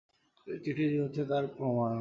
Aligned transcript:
এই 0.47 0.57
চিঠিটি 0.59 0.97
হচ্ছে 0.99 1.21
তার 1.25 1.45
প্রমাণ। 1.47 1.89